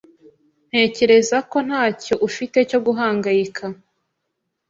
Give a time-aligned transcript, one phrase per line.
[0.69, 3.65] Ntekereza ko ntacyo ufite cyo guhangayika.